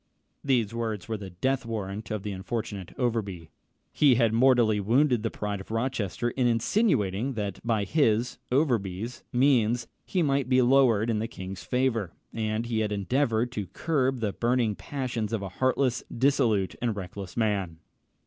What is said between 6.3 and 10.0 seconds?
in insinuating that by his (Overbury's) means